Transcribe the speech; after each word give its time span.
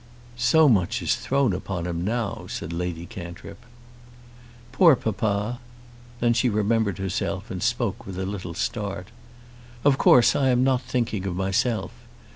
"So 0.39 0.67
much 0.67 1.03
is 1.03 1.13
thrown 1.15 1.53
upon 1.53 1.85
him 1.85 2.03
now," 2.03 2.45
said 2.49 2.73
Lady 2.73 3.05
Cantrip 3.05 3.63
"Poor 4.71 4.95
papa!" 4.95 5.59
Then 6.19 6.33
she 6.33 6.49
remembered 6.49 6.97
herself, 6.97 7.51
and 7.51 7.61
spoke 7.61 8.07
with 8.07 8.17
a 8.17 8.25
little 8.25 8.55
start. 8.55 9.09
"Of 9.85 9.99
course 9.99 10.35
I 10.35 10.49
am 10.49 10.63
not 10.63 10.81
thinking 10.81 11.27
of 11.27 11.35
myself. 11.35 11.91